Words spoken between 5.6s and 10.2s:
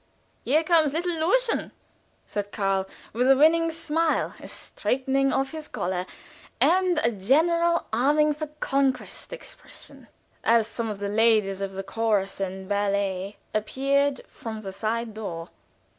collar, and a general arming for conquest expression,